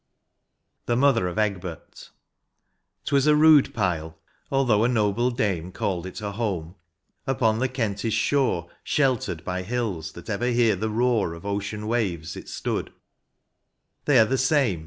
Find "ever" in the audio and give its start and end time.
10.27-10.47